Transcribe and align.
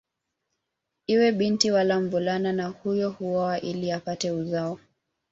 Iwe 1.13 1.29
binti 1.31 1.71
wala 1.71 1.99
mvulana 1.99 2.53
na 2.53 2.67
huyu 2.67 3.11
huoa 3.11 3.59
ili 3.61 3.91
apate 3.91 4.31
uzao 4.31 4.79